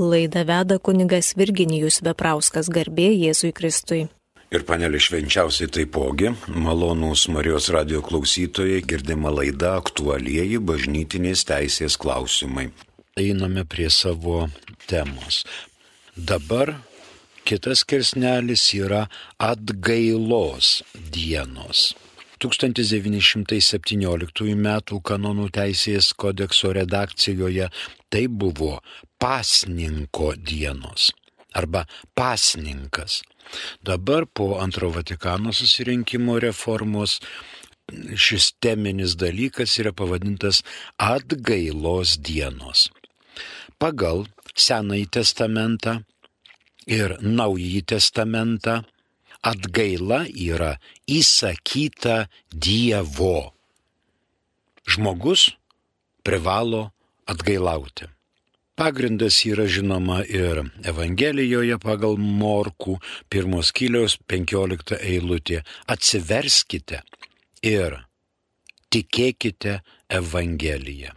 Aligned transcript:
Laidą 0.00 0.44
veda 0.46 0.78
kunigas 0.78 1.32
Virginijus 1.34 1.96
Veprauskas 2.06 2.68
garbė 2.70 3.08
Jėzui 3.18 3.50
Kristui. 3.50 4.06
Ir 4.54 4.62
panelė 4.68 5.00
švenčiausiai 5.02 5.66
taipogi, 5.74 6.30
malonūs 6.54 7.24
Marijos 7.34 7.66
radio 7.74 7.98
klausytojai, 8.06 8.78
girdima 8.86 9.34
laida 9.34 9.72
aktualieji 9.80 10.62
bažnytinės 10.70 11.42
teisės 11.50 11.98
klausimai. 11.98 12.70
Einame 13.18 13.66
prie 13.66 13.90
savo 13.90 14.46
temos. 14.86 15.42
Dabar 16.14 16.78
kitas 17.42 17.82
kirsnelis 17.82 18.70
yra 18.78 19.10
atgailos 19.34 20.86
dienos. 21.10 21.98
1917 22.38 24.46
m. 24.54 24.78
kanonų 25.10 25.50
teisės 25.58 26.14
kodekso 26.14 26.70
redakcijoje 26.70 27.66
tai 28.10 28.26
buvo 28.28 28.80
pasninko 29.20 30.34
dienos 30.36 31.12
arba 31.54 31.86
pasninkas. 32.14 33.22
Dabar 33.82 34.26
po 34.26 34.60
antro 34.60 34.90
Vatikano 34.90 35.52
susirinkimo 35.52 36.38
reformos 36.38 37.20
šis 38.14 38.52
teminis 38.60 39.16
dalykas 39.16 39.78
yra 39.80 39.92
pavadintas 39.96 40.60
atgailos 41.00 42.18
dienos. 42.20 42.88
Pagal 43.80 44.26
Senąjį 44.58 45.06
testamentą 45.14 46.00
ir 46.90 47.14
Naująjį 47.22 47.82
testamentą 47.94 48.80
atgaila 49.46 50.24
yra 50.26 50.72
įsakyta 51.06 52.26
Dievo. 52.50 53.54
Žmogus 54.88 55.52
privalo 56.26 56.88
atgailauti. 57.28 58.08
Pagrindas 58.78 59.46
yra 59.46 59.66
žinoma 59.66 60.22
ir 60.22 60.70
Evangelijoje 60.86 61.78
pagal 61.82 62.14
Morkų 62.16 63.00
pirmos 63.26 63.72
kiliaus 63.74 64.14
15 64.30 64.94
eilutė. 65.02 65.64
Atsiverskite 65.90 67.02
ir 67.66 68.06
tikėkite 68.94 69.82
Evangeliją. 70.08 71.12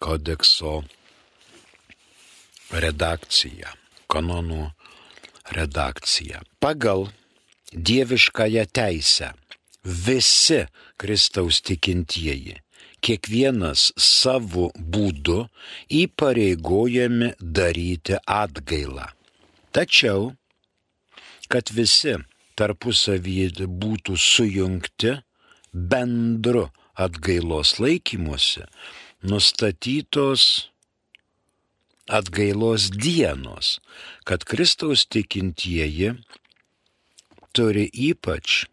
kodekso 0.00 0.74
redakciją, 2.70 3.68
kanonų 4.10 4.70
redakcija. 5.52 6.40
Pagal 6.60 7.08
dieviškąją 7.72 8.64
teisę 8.72 9.32
visi 9.84 10.66
Kristaus 11.00 11.62
tikintieji, 11.64 12.58
kiekvienas 13.00 13.86
savo 13.96 14.68
būdu 14.76 15.46
įpareigojami 16.02 17.32
daryti 17.40 18.18
atgailą. 18.26 19.08
Tačiau, 19.72 20.34
kad 21.50 21.72
visi 21.74 22.14
tarpusavyje 22.58 23.66
būtų 23.82 24.16
sujungti 24.20 25.16
bendru 25.72 26.68
atgailos 26.94 27.78
laikymuose, 27.82 28.66
nustatytos 29.22 30.70
atgailos 32.10 32.90
dienos, 32.90 33.78
kad 34.26 34.44
Kristaus 34.44 35.06
tikintieji 35.06 36.14
turi 37.54 37.86
ypač 38.10 38.64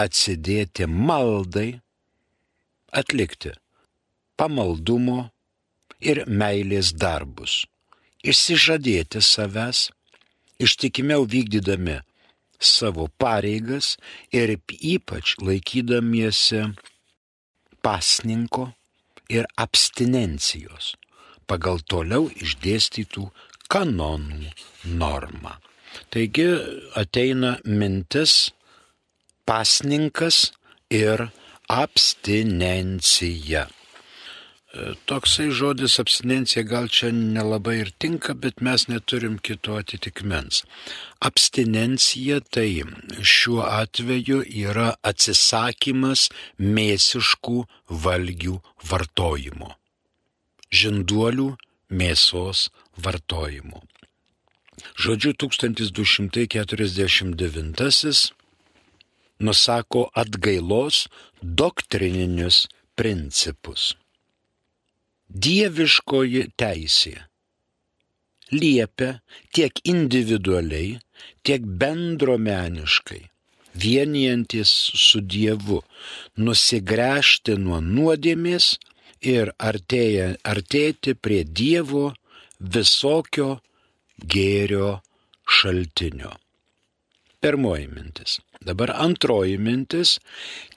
atsidėti 0.00 0.88
maldai, 0.88 1.80
atlikti 2.92 3.54
pamaldumo 4.38 5.30
ir 6.00 6.24
meilės 6.28 6.92
darbus, 6.92 7.64
išsižadėti 8.24 9.22
savęs, 9.24 9.88
ištikimiau 10.60 11.24
vykdydami 11.30 12.00
savo 12.64 13.08
pareigas 13.20 13.94
ir 14.32 14.56
ypač 14.94 15.36
laikydamiesi 15.40 16.64
pasninko 17.84 18.72
ir 19.28 19.46
abstinencijos 19.60 20.94
pagal 21.48 21.80
toliau 21.88 22.28
išdėstytų 22.32 23.28
kanonų 23.72 24.50
normą. 25.00 25.58
Taigi 26.10 26.48
ateina 26.98 27.58
mintis 27.64 28.50
pasninkas 29.48 30.52
ir 30.90 31.28
abstinencija. 31.70 33.68
Toksai 35.06 35.52
žodis 35.54 36.00
abstinencija 36.02 36.64
gal 36.66 36.88
čia 36.90 37.12
nelabai 37.14 37.76
ir 37.84 37.92
tinka, 38.02 38.34
bet 38.34 38.58
mes 38.60 38.88
neturim 38.90 39.38
kito 39.38 39.76
atitikmens. 39.78 40.64
Abstinencija 41.22 42.40
tai 42.50 42.82
šiuo 43.22 43.62
atveju 43.68 44.42
yra 44.64 44.90
atsisakymas 45.12 46.26
mėsiškų 46.58 47.62
valgių 48.08 48.58
vartojimo 48.90 49.70
žinduolių 50.74 51.48
mėsos 52.00 52.64
vartojimu. 53.04 53.80
Žodžiu, 54.98 55.30
1249 55.38 58.32
nusako 59.44 60.00
atgailos 60.22 60.96
doktrininius 61.42 62.56
principus. 62.98 63.82
Dieviškoji 65.28 66.50
teisė 66.60 67.14
liepia 68.52 69.20
tiek 69.56 69.80
individualiai, 69.88 70.98
tiek 71.42 71.64
bendromeniškai 71.64 73.22
vienijantis 73.74 74.70
su 74.94 75.20
Dievu 75.20 75.80
nusigręžti 76.38 77.56
nuo 77.58 77.80
nuodėmės 77.82 78.74
ir 79.24 79.50
artėja, 79.58 80.34
artėti 80.44 81.16
prie 81.18 81.42
Dievo 81.44 82.12
visokio 82.60 83.58
gėrio 84.34 85.00
šaltinio. 85.44 86.32
Pirmoji 87.44 87.88
mintis. 87.92 88.38
Dabar 88.64 88.94
antroji 88.96 89.58
mintis. 89.60 90.18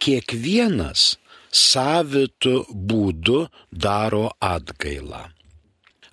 Kiekvienas 0.03 1.13
savitų 1.51 2.55
būdų 2.71 3.41
daro 3.71 4.27
atgailą. 4.43 5.27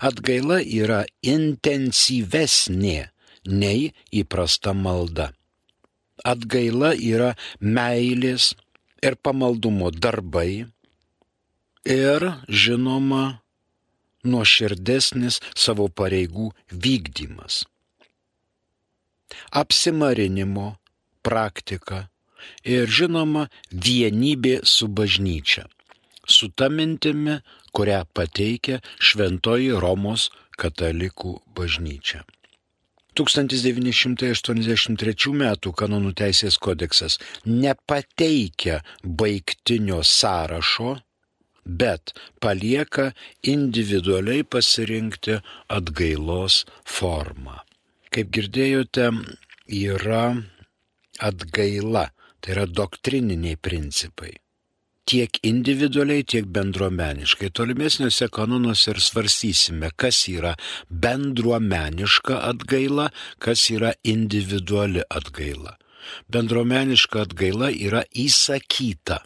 Atgaila 0.05 0.61
yra 0.61 1.05
intensyvesnė 1.23 2.99
nei 3.49 3.93
įprasta 4.13 4.75
malda. 4.77 5.31
Atgaila 6.25 6.93
yra 6.97 7.35
meilės 7.61 8.53
ir 9.05 9.17
pamaldumo 9.17 9.91
darbai, 9.93 10.67
ir, 11.85 12.25
žinoma, 12.49 13.41
nuoširdesnis 14.25 15.41
savo 15.57 15.89
pareigų 15.89 16.51
vykdymas. 16.73 17.65
Apsimarinimo 19.53 20.75
praktika 21.25 22.09
ir, 22.65 22.91
žinoma, 22.91 23.49
vienybė 23.71 24.61
su 24.69 24.89
bažnyčia, 24.89 25.65
su 26.27 26.49
ta 26.49 26.69
mintimi, 26.69 27.41
kurią 27.75 28.05
pateikia 28.15 28.81
Šventoji 28.99 29.71
Romos 29.81 30.31
katalikų 30.59 31.41
bažnyčia. 31.57 32.25
1983 33.15 35.31
m. 35.31 35.43
kanonų 35.81 36.13
teisės 36.19 36.59
kodeksas 36.59 37.19
nepateikia 37.47 38.83
baigtinio 39.05 40.03
sąrašo 40.03 40.97
bet 41.65 42.13
palieka 42.41 43.13
individualiai 43.43 44.45
pasirinkti 44.45 45.41
atgailos 45.69 46.65
formą. 46.85 47.59
Kaip 48.13 48.31
girdėjote, 48.35 49.11
yra 49.67 50.25
atgaila, 51.19 52.11
tai 52.45 52.53
yra 52.53 52.67
doktrininiai 52.69 53.57
principai. 53.57 54.35
Tiek 55.09 55.37
individualiai, 55.45 56.25
tiek 56.25 56.47
bendruomeniškai. 56.49 57.51
Tolimesniuose 57.57 58.29
kanonuose 58.33 58.93
ir 58.93 59.01
svarstysime, 59.05 59.91
kas 59.97 60.23
yra 60.33 60.55
bendruomeniška 60.89 62.39
atgaila, 62.51 63.11
kas 63.39 63.69
yra 63.73 63.95
individuali 64.05 65.05
atgaila. 65.09 65.77
bendromeniška 66.29 67.23
atgaila 67.25 67.71
yra 67.73 68.05
įsakyta. 68.25 69.23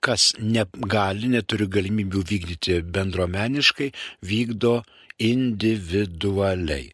Kas 0.00 0.32
negali, 0.40 1.28
neturi 1.28 1.66
galimybių 1.68 2.22
vykdyti 2.30 2.80
bendromeniškai, 2.94 3.90
vykdo 4.24 4.80
individualiai. 5.20 6.88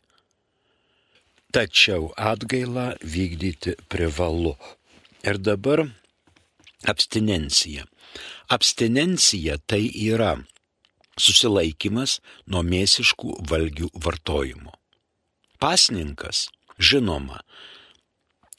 Tačiau 1.55 2.11
atgailą 2.19 2.89
vykdyti 3.01 3.77
privalu. 3.89 4.57
Ir 5.27 5.39
dabar 5.43 5.83
abstinencija. 6.87 7.85
Abstinencija 8.49 9.57
tai 9.67 9.89
yra 9.91 10.37
susilaikimas 11.19 12.21
nuo 12.47 12.63
mėsiškų 12.63 13.41
valgių 13.51 13.91
vartojimo. 14.05 14.75
Pasninkas, 15.59 16.47
žinoma, 16.79 17.41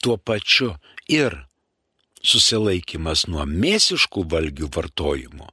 tuo 0.02 0.18
pačiu 0.18 0.74
ir 1.08 1.38
susilaikimas 2.20 3.24
nuo 3.32 3.46
mėsiškų 3.48 4.26
valgių 4.34 4.68
vartojimo 4.74 5.48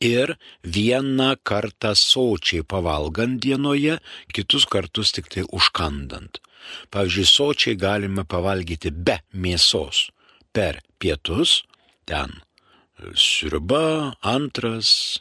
ir 0.00 0.34
vieną 0.64 1.34
kartą 1.44 1.92
sočiai 1.98 2.64
pavalgant 2.64 3.40
dienoje, 3.44 4.00
kitus 4.32 4.64
kartus 4.64 5.12
tik 5.12 5.28
tai 5.32 5.44
užkandant. 5.44 6.40
Pavyzdžiui, 6.88 7.28
sočiai 7.28 7.76
galime 7.76 8.24
pavalgyti 8.24 8.90
be 8.90 9.20
mėsos 9.32 10.08
per 10.54 10.80
pietus, 11.02 11.62
ten 12.08 12.40
sriuba, 13.18 14.14
antras, 14.22 15.20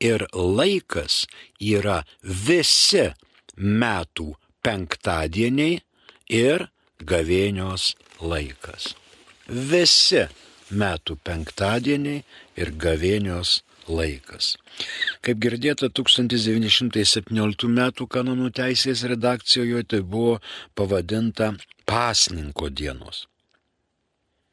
ir 0.00 0.26
laikas 0.34 1.24
yra 1.60 2.00
visi 2.22 3.10
metų 3.56 4.32
penktadieniai 4.64 5.80
ir 6.32 6.68
gavėnios 7.00 7.94
laikas. 8.20 8.94
Visi 9.48 10.26
metų 10.70 11.16
penktadieniai 11.26 12.22
ir 12.60 12.72
gavėnios 12.78 13.60
laikas. 13.90 14.54
Kaip 15.24 15.40
girdėta 15.42 15.90
1917 15.90 17.66
m. 17.70 17.80
kanonų 18.14 18.52
teisės 18.54 19.02
redakcijoje 19.10 19.82
tai 19.90 20.00
buvo 20.06 20.38
pavadinta 20.78 21.54
pasninko 21.88 22.70
dienos. 22.70 23.26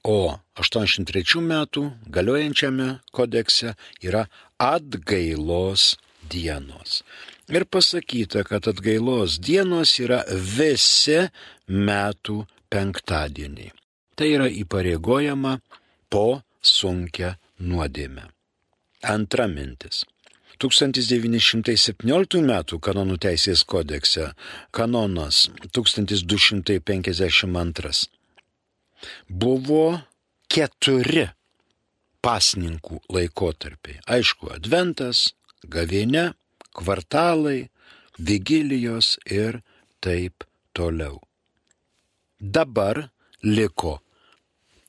O 0.08 0.40
83 0.56 1.42
metų 1.44 1.82
galiojančiame 2.16 3.02
kodekse 3.12 3.74
yra 4.00 4.30
atgailos 4.56 5.98
dienos 6.32 7.02
ir 7.52 7.66
pasakyta, 7.66 8.44
kad 8.44 8.68
atgailos 8.68 9.40
dienos 9.40 10.00
yra 10.00 10.24
visi 10.32 11.30
metų 11.68 12.46
penktadieniai. 12.72 13.72
Tai 14.18 14.28
yra 14.34 14.48
įpareigojama 14.64 15.60
po 16.10 16.42
sunkia 16.62 17.38
nuodėme. 17.60 18.24
Antra 19.04 19.48
mintis. 19.48 20.06
1917 20.58 22.42
m. 22.42 22.64
kanonų 22.82 23.18
teisės 23.22 23.64
kodekse 23.64 24.34
kanonas 24.74 25.50
1252 25.70 28.17
buvo 29.30 30.00
keturi 30.52 31.28
pasninkų 32.24 33.02
laikotarpiai. 33.14 34.02
Aišku, 34.10 34.52
adventas, 34.56 35.32
gavėne, 35.64 36.32
kvartalai, 36.78 37.70
vigilijos 38.18 39.16
ir 39.26 39.62
taip 40.04 40.46
toliau. 40.74 41.22
Dabar 42.40 43.10
liko 43.44 43.98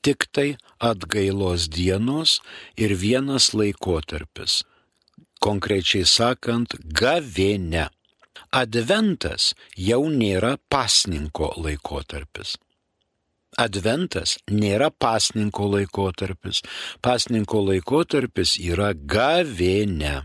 tik 0.01 0.27
tai 0.31 0.49
atgailos 0.79 1.67
dienos 1.69 2.39
ir 2.77 2.95
vienas 2.95 3.51
laikotarpis, 3.53 4.63
konkrečiai 5.43 6.07
sakant, 6.07 6.75
gavėne. 7.01 7.89
Adventas 8.55 9.53
jau 9.77 10.01
nėra 10.09 10.55
pasninko 10.71 11.51
laikotarpis. 11.59 12.55
Adventas 13.59 14.37
nėra 14.47 14.89
pasninko 14.91 15.67
laikotarpis. 15.73 16.61
Pasninko 17.03 17.63
laikotarpis 17.67 18.55
yra 18.63 18.93
gavėne 18.93 20.15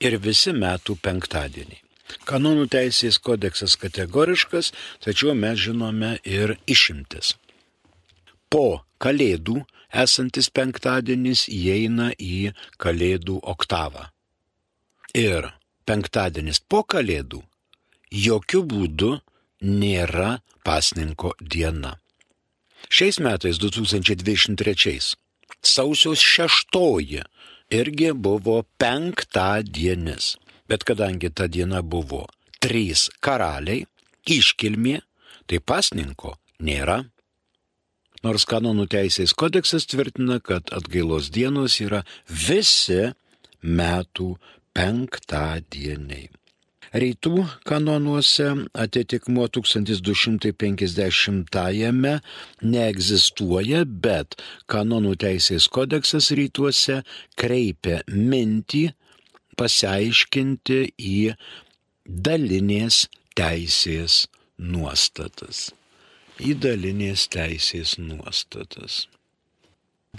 ir 0.00 0.18
visi 0.22 0.54
metų 0.54 0.96
penktadieniai. 1.02 1.82
Kanonų 2.26 2.66
teisės 2.70 3.18
kodeksas 3.22 3.76
kategoriškas, 3.78 4.72
tačiau 5.02 5.34
mes 5.34 5.58
žinome 5.66 6.16
ir 6.26 6.56
išimtis. 6.66 7.36
Po 8.50 8.82
kalėdų 9.02 9.60
esantis 10.02 10.50
penktadienis 10.50 11.46
įeina 11.50 12.10
į 12.18 12.50
kalėdų 12.82 13.38
oktavą. 13.52 14.08
Ir 15.14 15.50
penktadienis 15.86 16.62
po 16.70 16.82
kalėdų 16.82 17.42
jokių 18.10 18.62
būdų 18.72 19.10
nėra 19.62 20.38
pasninko 20.66 21.34
diena. 21.40 21.96
Šiais 22.90 23.20
metais 23.22 23.60
2023 23.62 25.14
sausio 25.62 26.14
šeštoji 26.14 27.22
irgi 27.70 28.12
buvo 28.12 28.62
penktadienis. 28.78 30.34
Bet 30.68 30.82
kadangi 30.84 31.30
ta 31.30 31.46
diena 31.46 31.82
buvo 31.82 32.24
trys 32.58 33.06
karaliai, 33.22 33.86
iškilmė, 34.26 34.98
tai 35.46 35.62
pasninko 35.62 36.34
nėra. 36.66 37.04
Nors 38.26 38.44
kanonų 38.44 38.88
teisės 38.90 39.32
kodeksas 39.38 39.86
tvirtina, 39.86 40.40
kad 40.42 40.74
atgailos 40.74 41.30
dienos 41.30 41.78
yra 41.80 42.02
visi 42.26 43.14
metų 43.62 44.34
penktadieniai. 44.74 46.28
Reitų 46.90 47.44
kanonuose 47.68 48.48
atitikmo 48.74 49.44
1250-ame 49.54 52.14
neegzistuoja, 52.66 53.84
bet 53.86 54.34
kanonų 54.66 55.14
teisės 55.22 55.70
kodeksas 55.70 56.34
rytuose 56.34 57.06
kreipia 57.38 58.02
mintį 58.10 58.90
pasiaiškinti 59.60 60.90
į 60.98 61.38
dalinės 62.10 63.06
teisės 63.38 64.26
nuostatas. 64.58 65.70
Į 66.42 66.58
dalinės 66.58 67.30
teisės 67.30 68.02
nuostatas. 68.02 69.06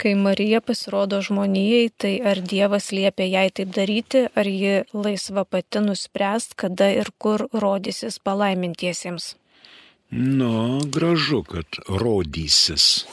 Kai 0.00 0.14
Marija 0.14 0.60
pasirodo 0.60 1.20
žmonijai, 1.22 1.90
tai 2.00 2.14
ar 2.24 2.40
Dievas 2.40 2.88
liepia 2.96 3.26
jai 3.28 3.48
taip 3.52 3.74
daryti, 3.76 4.24
ar 4.34 4.48
ji 4.48 4.72
laisva 4.96 5.44
pati 5.44 5.82
nuspręst, 5.84 6.56
kada 6.56 6.88
ir 6.90 7.10
kur 7.18 7.44
rodysis 7.52 8.16
palaimintiesiems? 8.18 9.34
Nu, 10.10 10.80
gražu, 10.94 11.42
kad 11.42 11.78
rodysis. 11.88 13.04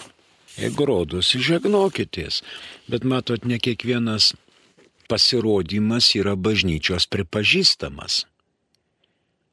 Jeigu 0.60 0.88
rodosi, 0.88 1.40
žegnokitės. 1.44 2.42
Bet 2.88 3.04
matot, 3.04 3.44
ne 3.46 3.60
kiekvienas 3.60 4.34
pasirodymas 5.12 6.14
yra 6.16 6.36
bažnyčios 6.36 7.08
pripažįstamas. 7.12 8.24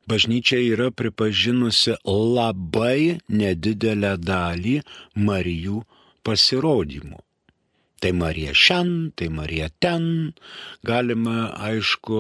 Bažnyčia 0.07 0.63
yra 0.63 0.93
pripažinusi 0.95 1.99
labai 2.07 3.19
nedidelę 3.27 4.15
dalį 4.23 4.81
Marijų 5.19 5.83
pasirodymų. 6.27 7.23
Tai 8.03 8.13
Marija 8.13 8.53
šian, 8.53 8.91
tai 9.17 9.31
Marija 9.33 9.71
ten. 9.81 10.35
Galima, 10.85 11.49
aišku, 11.71 12.19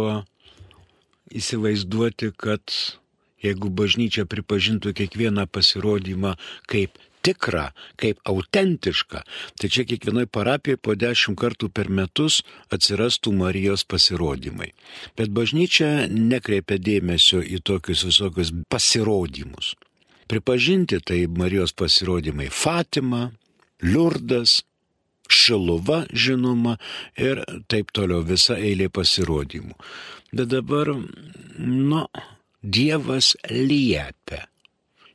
įsivaizduoti, 1.36 2.30
kad 2.38 2.72
jeigu 3.44 3.68
bažnyčia 3.68 4.24
pripažintų 4.30 4.94
kiekvieną 4.96 5.44
pasirodymą 5.52 6.34
kaip 6.70 6.96
tikrą, 7.26 7.70
kaip 7.98 8.20
autentišką, 8.30 9.22
tai 9.58 9.70
čia 9.72 9.84
kiekvienoje 9.88 10.30
parapijoje 10.30 10.80
po 10.82 10.94
dešimt 10.94 11.38
kartų 11.40 11.70
per 11.74 11.90
metus 11.90 12.40
atsirastų 12.72 13.34
Marijos 13.34 13.82
pasirodymai. 13.88 14.70
Bet 15.18 15.34
bažnyčia 15.34 16.06
nekreipia 16.12 16.78
dėmesio 16.78 17.42
į 17.42 17.60
tokius 17.66 18.06
visokius 18.06 18.54
pasirodymus. 18.70 19.74
Pripažinti 20.30 21.00
tai 21.02 21.24
Marijos 21.30 21.74
pasirodymai 21.74 22.48
Fatima, 22.50 23.28
Liurdas, 23.86 24.60
Šiluva 25.28 26.04
žinoma 26.12 26.76
ir 27.18 27.42
taip 27.70 27.90
toliau 27.96 28.22
visa 28.26 28.54
eilė 28.58 28.86
pasirodymų. 28.94 29.74
Bet 30.32 30.52
dabar, 30.52 30.92
nu, 31.58 32.06
Dievas 32.62 33.34
liepia. 33.50 34.46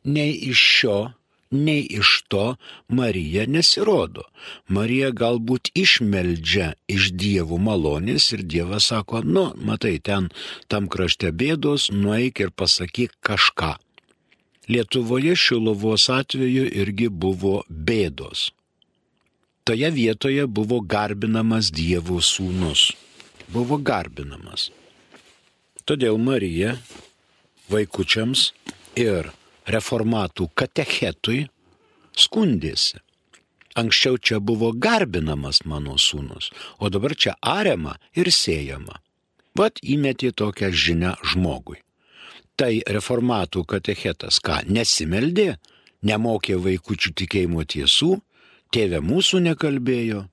Nei 0.03 0.33
iš 0.49 0.61
šio, 0.75 0.99
nei 1.51 1.83
iš 1.99 2.11
to 2.31 2.55
Marija 2.87 3.45
nesirodo. 3.45 4.23
Marija 4.67 5.11
galbūt 5.11 5.73
išmeldžia 5.77 6.71
iš 6.87 7.11
dievų 7.11 7.59
malonės 7.59 8.31
ir 8.35 8.45
Dievas 8.47 8.87
sako, 8.91 9.21
nu, 9.23 9.51
matai, 9.55 9.97
ten 9.99 10.31
tam 10.71 10.87
krašte 10.87 11.31
bėdos, 11.31 11.91
nueik 11.91 12.39
ir 12.39 12.55
pasakyk 12.55 13.19
kažką. 13.19 13.75
Lietuvoje 14.71 15.35
Šilovos 15.35 16.07
atveju 16.13 16.65
irgi 16.71 17.09
buvo 17.11 17.61
bėdos. 17.67 18.51
Toje 19.63 19.91
vietoje 19.91 20.47
buvo 20.47 20.79
garbinamas 20.81 21.71
Dievo 21.71 22.21
sūnus. 22.21 22.91
Buvo 23.51 23.77
garbinamas. 23.77 24.69
Todėl 25.85 26.17
Marija 26.17 26.77
vaikučiams 27.71 28.51
ir 28.99 29.31
reformatų 29.67 30.49
katechetui 30.55 31.45
skundėsi. 32.17 32.99
Anksčiau 33.77 34.17
čia 34.17 34.41
buvo 34.43 34.73
garbinamas 34.75 35.61
mano 35.63 35.95
sūnus, 35.95 36.49
o 36.79 36.89
dabar 36.91 37.15
čia 37.15 37.37
ariama 37.39 37.95
ir 38.17 38.27
siejama. 38.33 38.99
Vat 39.55 39.79
įmetė 39.83 40.33
tokią 40.35 40.71
žinę 40.75 41.15
žmogui 41.31 41.79
tai 42.61 42.81
reformatų 42.85 43.63
katechetas 43.65 44.37
ką, 44.43 44.59
nesimeldė, 44.69 45.55
nemokė 46.05 46.59
vaikųčių 46.61 47.13
tikėjimo 47.17 47.65
tiesų, 47.65 48.19
tėvė 48.75 49.01
mūsų 49.03 49.41
nekalbėjo, 49.49 50.25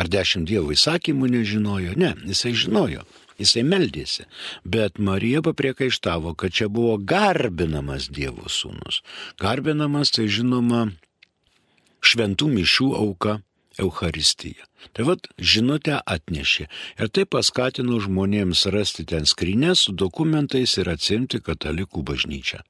ar 0.00 0.08
dešimt 0.08 0.48
dievų 0.48 0.76
įsakymų 0.76 1.30
nežinojo, 1.34 1.96
ne, 2.00 2.14
jisai 2.28 2.54
žinojo, 2.56 3.04
jisai 3.40 3.64
meldėsi, 3.66 4.26
bet 4.64 4.98
Marija 4.98 5.42
papriekaištavo, 5.44 6.34
kad 6.34 6.54
čia 6.56 6.68
buvo 6.68 6.96
garbinamas 6.98 8.08
Dievo 8.12 8.48
sūnus. 8.48 9.02
Garbinamas 9.40 10.12
tai 10.16 10.28
žinoma 10.28 10.88
šventų 12.00 12.48
mišių 12.56 12.90
auka 12.96 13.40
Euharistija. 13.80 14.66
Tai 14.92 15.06
vad 15.08 15.28
žinutę 15.36 16.00
atnešė 16.14 16.66
ir 17.00 17.12
tai 17.14 17.24
paskatino 17.28 18.00
žmonėms 18.02 18.66
rasti 18.74 19.06
ten 19.08 19.28
skrinę 19.28 19.76
su 19.76 19.92
dokumentais 19.92 20.76
ir 20.80 20.90
atsimti 20.92 21.40
katalikų 21.44 22.04
bažnyčią. 22.12 22.60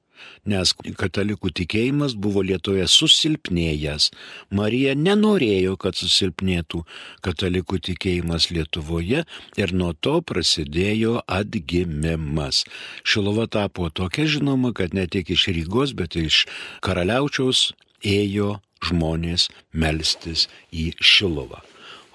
Nes 0.45 0.73
katalikų 0.97 1.51
tikėjimas 1.61 2.15
buvo 2.17 2.41
Lietuvoje 2.45 2.87
susilpnėjęs. 2.89 4.09
Marija 4.49 4.95
nenorėjo, 4.97 5.75
kad 5.81 5.99
susilpnėtų 5.99 6.81
katalikų 7.25 7.81
tikėjimas 7.91 8.49
Lietuvoje 8.53 9.23
ir 9.61 9.73
nuo 9.77 9.91
to 9.93 10.17
prasidėjo 10.25 11.21
atgimimas. 11.29 12.63
Šilova 13.05 13.45
tapo 13.51 13.89
tokia 13.89 14.25
žinoma, 14.25 14.73
kad 14.73 14.97
ne 14.97 15.05
tik 15.05 15.29
iš 15.35 15.49
Rygos, 15.53 15.93
bet 15.97 16.17
iš 16.17 16.45
karaliaučiaus 16.81 17.71
ėjo 18.01 18.55
žmonės 18.81 19.49
melstis 19.73 20.47
į 20.73 20.91
Šilovą. 20.97 21.61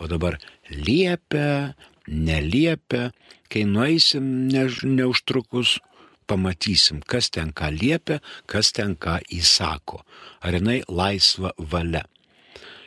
O 0.03 0.09
dabar 0.11 0.39
liepia, 0.71 1.75
neliepia, 2.07 3.11
kai 3.49 3.65
nueisim 3.69 4.49
ne, 4.51 4.67
neužtrukus, 4.83 5.79
pamatysim, 6.29 7.01
kas 7.07 7.31
ten 7.31 7.53
ką 7.57 7.71
liepia, 7.75 8.21
kas 8.51 8.73
ten 8.77 8.97
ką 8.97 9.19
įsako. 9.33 10.03
Ar 10.45 10.59
jinai 10.59 10.83
laisva 10.89 11.53
valia. 11.59 12.05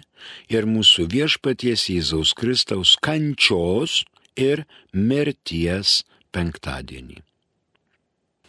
ir 0.54 0.68
mūsų 0.70 1.06
viešpaties 1.14 1.86
Jėzaus 1.94 2.34
Kristaus 2.38 2.96
kančios 3.08 4.02
ir 4.36 4.66
mirties 4.92 6.02
penktadienį. 6.36 7.22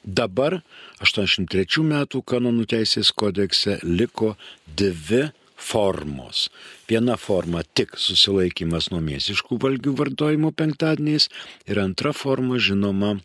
Dabar 0.04 0.62
83 1.04 1.84
metų 1.86 2.24
kanonų 2.26 2.66
teisės 2.72 3.12
kodekse 3.14 3.78
liko 3.84 4.34
dvi 4.66 5.28
formos. 5.60 6.48
Viena 6.90 7.18
forma 7.20 7.62
tik 7.76 7.98
susilaikimas 8.00 8.90
nuo 8.94 9.02
mėsiškų 9.04 9.60
valgių 9.62 9.94
vartojimo 10.00 10.54
penktadieniais 10.56 11.28
ir 11.68 11.82
antra 11.84 12.14
forma 12.16 12.58
žinoma 12.58 13.18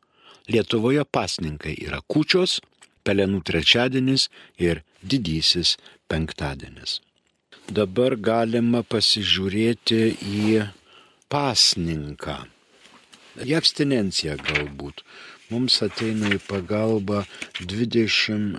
Lietuvoje 0.51 1.05
pasninkai 1.05 1.77
yra 1.87 2.01
kučios, 2.11 2.61
pelenų 3.05 3.40
trečiadienis 3.46 4.29
ir 4.59 4.83
didysis 5.03 5.77
penktadienis. 6.11 7.01
Dabar 7.70 8.16
galima 8.16 8.83
pasižiūrėti 8.83 10.01
į 10.27 10.64
pasninką. 11.31 12.37
Į 13.46 13.55
abstinenciją 13.61 14.35
galbūt. 14.42 15.05
Mums 15.51 15.81
ateina 15.87 16.27
į 16.35 16.38
pagalbą 16.46 17.25
21 17.62 18.59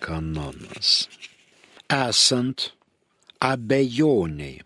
kanonas. 0.00 0.88
Esant 1.92 2.72
abejoniai 3.40 4.62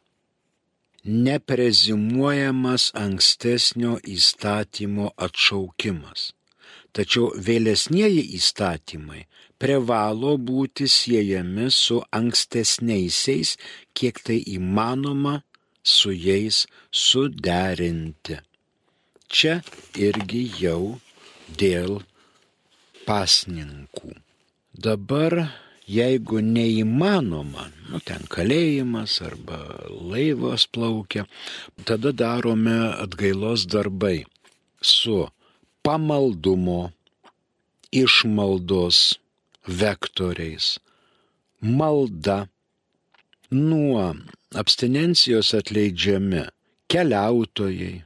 neprezimuojamas 1.07 2.91
ankstesnio 2.99 3.97
įstatymo 4.03 5.13
atšaukimas. 5.17 6.33
Tačiau 6.97 7.31
vėlesnieji 7.37 8.23
įstatymai 8.39 9.27
privalo 9.61 10.37
būti 10.41 10.89
siejami 10.89 11.69
su 11.71 12.01
ankstesniaisiais, 12.19 13.57
kiek 13.97 14.21
tai 14.25 14.39
įmanoma 14.57 15.41
su 15.83 16.13
jais 16.13 16.65
suderinti. 16.91 18.41
Čia 19.29 19.61
irgi 19.99 20.43
jau 20.61 20.97
dėl 21.61 22.01
pasninkų. 23.07 24.17
Dabar 24.77 25.39
jeigu 25.87 26.41
neįmanoma, 26.43 27.69
nu 27.91 28.01
ten 28.05 28.27
kalėjimas 28.31 29.21
arba 29.23 29.59
laivas 29.91 30.67
plaukia, 30.67 31.27
tada 31.87 32.13
darome 32.13 32.77
atgailos 33.05 33.67
darbai 33.71 34.25
su 34.83 35.27
pamaldumo, 35.87 36.91
išmaldos 37.95 39.19
vektoriais, 39.67 40.77
malda, 41.63 42.47
nuo 43.51 44.17
abstinencijos 44.59 45.53
atleidžiami 45.55 46.43
keliautojai, 46.91 48.03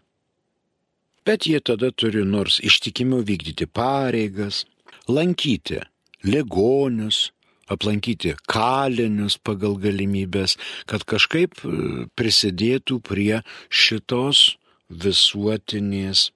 bet 1.24 1.48
jie 1.48 1.60
tada 1.64 1.90
turi 1.96 2.26
nors 2.28 2.60
ištikimiau 2.60 3.24
vykdyti 3.24 3.66
pareigas, 3.66 4.66
lankyti 5.08 5.80
ligonius, 6.28 7.30
aplankyti 7.70 8.34
kalinius 8.50 9.38
pagal 9.38 9.76
galimybės, 9.80 10.56
kad 10.90 11.06
kažkaip 11.08 11.62
e, 11.64 12.06
prisidėtų 12.18 13.00
prie 13.06 13.42
šitos 13.68 14.56
visuotinės 14.90 16.30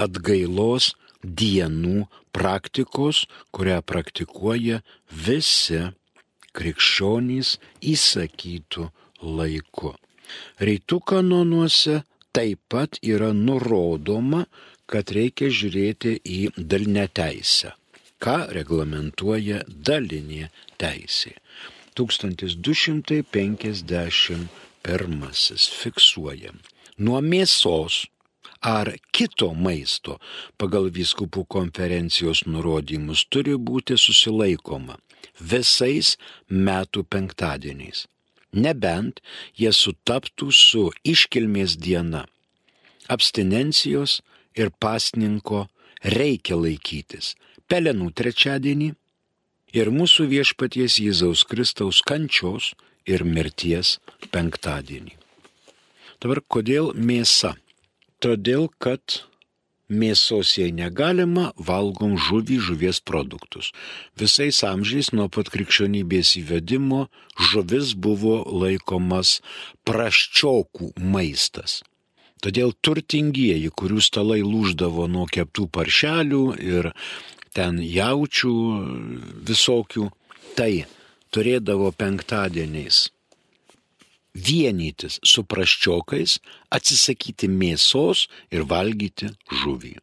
atgailos 0.00 0.94
dienų 1.22 2.06
praktikos, 2.34 3.26
kurią 3.54 3.80
praktikuoja 3.82 4.82
visi 5.10 5.82
krikščionys 6.56 7.56
įsakytų 7.94 8.88
laiku. 9.22 9.94
Reitų 10.62 11.00
kanonuose 11.08 12.02
taip 12.36 12.60
pat 12.70 13.00
yra 13.02 13.32
nurodoma, 13.34 14.46
kad 14.88 15.10
reikia 15.12 15.50
žiūrėti 15.52 16.14
į 16.24 16.40
dalinę 16.56 17.08
teisę 17.12 17.74
ką 18.22 18.46
reglamentuoja 18.54 19.62
dalinė 19.68 20.48
teisė. 20.80 21.32
1251 21.98 24.48
fiksuoja. 25.82 26.52
Nuo 26.98 27.20
mėsos 27.22 28.06
ar 28.60 28.92
kito 29.14 29.54
maisto 29.54 30.18
pagal 30.58 30.90
vyskupų 30.94 31.44
konferencijos 31.46 32.46
nurodymus 32.46 33.26
turi 33.30 33.56
būti 33.58 33.98
susilaikoma 33.98 34.98
visais 35.38 36.16
metų 36.50 37.04
penktadieniais, 37.06 38.06
nebent 38.52 39.20
jie 39.54 39.72
sutaptų 39.72 40.52
su 40.52 40.90
iškilmės 41.04 41.76
diena. 41.78 42.26
Abstinencijos 43.08 44.20
ir 44.58 44.70
pasninko 44.70 45.68
reikia 46.02 46.56
laikytis, 46.58 47.36
pelenų 47.68 48.10
trečiadienį 48.16 48.90
ir 49.76 49.92
mūsų 49.92 50.28
viešpaties 50.32 50.98
Jėzaus 51.04 51.44
Kristaus 51.48 52.02
kančios 52.02 52.72
ir 53.08 53.24
mirties 53.24 53.98
penktadienį. 54.32 55.16
Dabar 56.18 56.42
kodėl 56.42 56.92
mėsa? 56.96 57.54
Todėl, 58.18 58.66
kad 58.82 59.20
mėsos 59.88 60.56
jei 60.58 60.72
negalima, 60.74 61.52
valgom 61.56 62.16
žuvį, 62.18 62.58
žuvies 62.68 63.00
produktus. 63.00 63.70
Visais 64.18 64.60
amžiais 64.66 65.12
nuo 65.14 65.28
pat 65.32 65.48
krikščionybės 65.54 66.34
įvedimo 66.42 67.06
žuvis 67.50 67.94
buvo 67.94 68.42
laikomas 68.64 69.38
praščiokų 69.88 70.92
maistas. 70.98 71.80
Todėl 72.38 72.70
turtingieji, 72.86 73.70
kurių 73.74 74.02
stalai 74.04 74.42
lūždavo 74.46 75.08
nuo 75.10 75.26
keptų 75.26 75.66
paršelių 75.74 76.42
ir 76.62 76.92
ten 77.54 77.82
jaučių 77.82 78.54
visokių, 79.48 80.08
tai 80.58 80.86
turėdavo 81.34 81.92
penktadieniais 81.92 83.08
vienytis 84.38 85.18
su 85.26 85.42
praščiokais, 85.44 86.38
atsisakyti 86.70 87.48
mėsos 87.50 88.26
ir 88.54 88.64
valgyti 88.68 89.32
žuvį. 89.62 89.96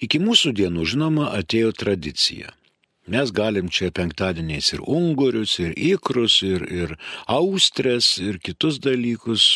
Iki 0.00 0.20
mūsų 0.22 0.54
dienų, 0.56 0.86
žinoma, 0.94 1.28
atėjo 1.36 1.72
tradicija. 1.76 2.54
Mes 3.10 3.32
galim 3.34 3.66
čia 3.74 3.88
penktadieniais 3.90 4.68
ir 4.76 4.82
ungurius, 4.86 5.56
ir 5.58 5.72
ikrus, 5.74 6.36
ir, 6.46 6.62
ir 6.70 6.92
austrės, 7.26 8.12
ir 8.22 8.38
kitus 8.38 8.78
dalykus 8.84 9.46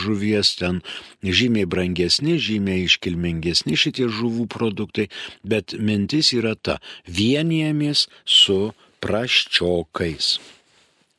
žuvies 0.00 0.54
ten 0.56 0.80
žymiai 1.20 1.68
brangesni, 1.68 2.38
žymiai 2.40 2.86
iškilmingesni 2.86 3.76
šitie 3.76 4.08
žuvų 4.08 4.46
produktai, 4.54 5.08
bet 5.44 5.76
mintis 5.76 6.32
yra 6.32 6.54
ta- 6.56 6.78
vienijamės 7.18 8.06
su 8.24 8.72
praščiokais, 9.04 10.38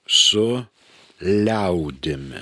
su 0.08 0.65
liaudimi, 1.21 2.41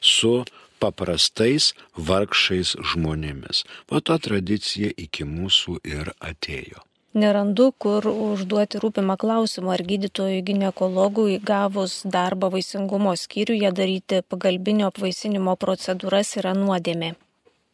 su 0.00 0.44
paprastais 0.82 1.70
vargšais 1.94 2.74
žmonėmis. 2.90 3.62
O 3.94 4.00
ta 4.00 4.18
tradicija 4.18 4.90
iki 5.06 5.22
mūsų 5.24 5.78
ir 5.84 6.10
atėjo. 6.18 6.82
Nerandu, 7.14 7.68
kur 7.78 8.06
užduoti 8.10 8.80
rūpimą 8.82 9.14
klausimą, 9.22 9.70
ar 9.76 9.82
gydytojui 9.86 10.40
gynekologui 10.48 11.36
gavus 11.50 12.00
darbą 12.16 12.48
vaisingumo 12.54 13.12
skyriuje 13.20 13.70
daryti 13.80 14.18
pagalbinio 14.26 14.88
apvaisinimo 14.90 15.54
procedūras 15.64 16.32
yra 16.40 16.56
nuodėmė. 16.58 17.12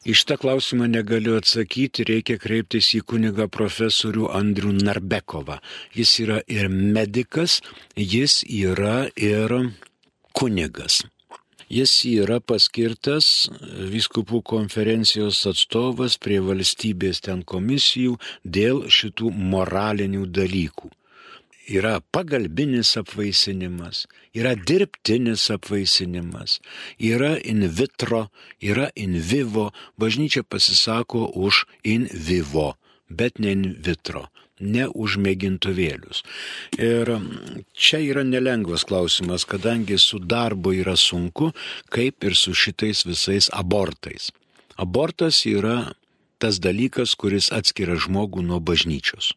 Iš 0.05 0.25
tą 0.29 0.37
klausimą 0.41 0.87
negaliu 0.93 1.39
atsakyti, 1.39 2.05
reikia 2.09 2.37
kreiptis 2.41 2.87
į 2.97 3.01
kunigą 3.13 3.47
profesorių 3.53 4.29
Andrių 4.37 4.75
Narbekovą. 4.81 5.57
Jis 5.97 6.13
yra 6.25 6.39
ir 6.49 6.69
medikas, 6.73 7.59
jis 7.97 8.43
yra 8.45 9.11
ir 9.17 9.57
kunigas. 10.37 11.01
Jis 11.71 11.93
yra 12.11 12.41
paskirtas 12.43 13.27
viskupų 13.93 14.41
konferencijos 14.43 15.45
atstovas 15.47 16.17
prie 16.19 16.41
valstybės 16.43 17.23
ten 17.23 17.45
komisijų 17.47 18.17
dėl 18.43 18.89
šitų 18.91 19.31
moralinių 19.53 20.25
dalykų. 20.39 20.91
Yra 21.71 22.01
pagalbinis 22.11 22.97
apvaisinimas, 22.99 24.03
yra 24.35 24.57
dirbtinis 24.59 25.47
apvaisinimas, 25.55 26.59
yra 26.99 27.37
in 27.39 27.63
vitro, 27.71 28.25
yra 28.59 28.91
in 28.99 29.15
vivo, 29.31 29.69
bažnyčia 29.95 30.43
pasisako 30.43 31.29
už 31.39 31.65
in 31.87 32.11
vivo, 32.11 32.73
bet 33.07 33.39
ne 33.39 33.55
in 33.55 33.67
vitro 33.79 34.27
ne 34.61 34.87
už 34.89 35.17
mėgintuvėlius. 35.25 36.23
Ir 36.79 37.13
čia 37.75 38.01
yra 38.05 38.25
nelengvas 38.25 38.85
klausimas, 38.89 39.45
kadangi 39.49 39.99
su 39.99 40.21
darbu 40.21 40.75
yra 40.83 40.97
sunku, 40.97 41.53
kaip 41.91 42.25
ir 42.25 42.37
su 42.37 42.55
šitais 42.55 43.05
visais 43.09 43.51
abortais. 43.53 44.31
Abortas 44.81 45.45
yra 45.49 45.93
tas 46.41 46.61
dalykas, 46.63 47.17
kuris 47.21 47.51
atskiria 47.53 47.99
žmogų 48.01 48.45
nuo 48.47 48.61
bažnyčios. 48.65 49.35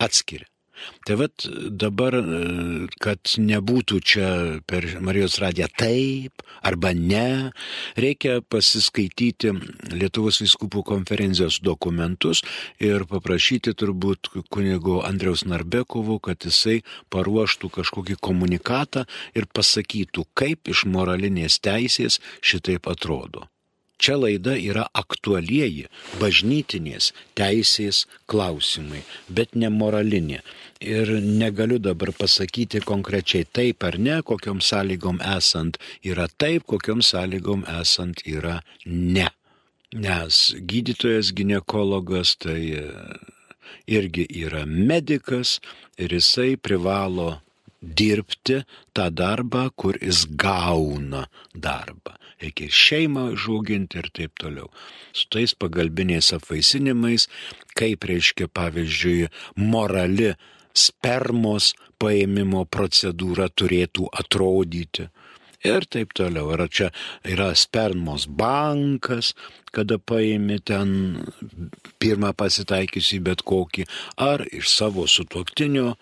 Atskiria. 0.00 0.48
Tai 1.06 1.16
vad 1.20 1.44
dabar, 1.80 2.16
kad 3.02 3.34
nebūtų 3.40 4.00
čia 4.04 4.28
per 4.68 4.86
Marijos 5.04 5.38
radiją 5.42 5.68
taip 5.80 6.44
arba 6.66 6.92
ne, 6.96 7.52
reikia 8.00 8.40
pasiskaityti 8.42 9.52
Lietuvos 9.94 10.40
viskupų 10.44 10.84
konferencijos 10.86 11.60
dokumentus 11.64 12.42
ir 12.82 13.06
paprašyti 13.10 13.74
turbūt 13.76 14.32
kunigo 14.52 15.00
Andriaus 15.06 15.46
Narbekovo, 15.48 16.18
kad 16.20 16.44
jisai 16.44 16.80
paruoštų 17.12 17.72
kažkokį 17.80 18.18
komunikatą 18.20 19.06
ir 19.34 19.48
pasakytų, 19.48 20.28
kaip 20.34 20.70
iš 20.72 20.84
moralinės 20.90 21.60
teisės 21.64 22.20
šitaip 22.44 22.90
atrodo. 22.90 23.48
Čia 24.00 24.16
laida 24.16 24.54
yra 24.56 24.86
aktualieji 24.96 25.88
bažnytinės 26.20 27.10
teisės 27.36 28.06
klausimai, 28.30 29.02
bet 29.28 29.52
ne 29.54 29.68
moralinė. 29.68 30.40
Ir 30.80 31.12
negaliu 31.20 31.76
dabar 31.78 32.14
pasakyti 32.16 32.80
konkrečiai 32.80 33.44
taip 33.44 33.84
ar 33.84 33.98
ne, 34.00 34.22
kokiom 34.24 34.62
sąlygom 34.64 35.20
esant 35.36 35.76
yra 36.00 36.30
taip, 36.40 36.64
kokiom 36.72 37.04
sąlygom 37.04 37.66
esant 37.80 38.24
yra 38.24 38.62
ne. 38.86 39.28
Nes 39.92 40.54
gydytojas 40.70 41.34
gynekologas 41.36 42.38
tai 42.40 42.62
irgi 43.90 44.24
yra 44.46 44.64
medikas 44.66 45.58
ir 45.98 46.14
jisai 46.16 46.56
privalo 46.56 47.40
dirbti 47.82 48.60
tą 48.92 49.08
darbą, 49.10 49.68
kur 49.76 49.98
jis 50.00 50.26
gauna 50.28 51.26
darbą. 51.54 52.16
Reikia 52.40 52.68
ir 52.68 52.76
šeimą 52.76 53.24
žūginti 53.36 54.00
ir 54.00 54.08
taip 54.16 54.38
toliau. 54.40 54.70
Su 55.12 55.28
tais 55.32 55.52
pagalbiniais 55.56 56.32
apvaisinimais, 56.36 57.28
kaip 57.76 58.04
reiškia 58.08 58.48
pavyzdžiui 58.48 59.28
morali 59.60 60.32
spermos 60.76 61.74
paėmimo 62.00 62.64
procedūra 62.70 63.50
turėtų 63.52 64.08
atrodyti. 64.22 65.10
Ir 65.60 65.84
taip 65.92 66.14
toliau. 66.16 66.48
Ar 66.54 66.64
čia 66.72 66.88
yra 67.28 67.50
spermos 67.52 68.24
bankas, 68.24 69.34
kada 69.76 69.98
paėmė 70.00 70.56
ten 70.64 70.94
pirmą 72.00 72.32
pasitaikiusi 72.32 73.20
bet 73.20 73.44
kokį, 73.44 73.84
ar 74.16 74.46
iš 74.48 74.72
savo 74.72 75.04
sutuoktinio 75.04 75.98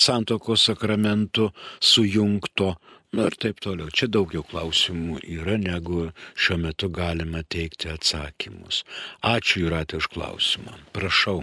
santokos 0.00 0.68
sakramentų 0.70 1.50
sujungto. 1.80 2.74
Na 3.10 3.24
ir 3.26 3.34
taip 3.42 3.58
toliau. 3.58 3.90
Čia 3.90 4.06
daugiau 4.06 4.44
klausimų 4.46 5.18
yra, 5.26 5.56
negu 5.58 6.12
šiuo 6.38 6.60
metu 6.62 6.86
galima 6.94 7.42
teikti 7.42 7.90
atsakymus. 7.90 8.84
Ačiū 9.26 9.64
Jūratė 9.64 9.98
už 9.98 10.06
klausimą. 10.14 10.76
Prašau 10.94 11.42